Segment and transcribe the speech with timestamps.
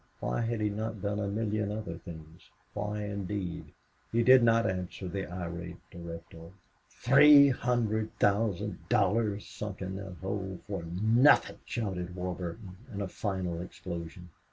[0.19, 2.49] Why had he not done a million other things?
[2.73, 3.71] Why, indeed!
[4.11, 6.53] He did not answer the irate director.
[6.89, 13.61] "Three hundred thousand dollars sunk in that hole for nothing!" shouted Warburton, in a final
[13.61, 14.29] explosion.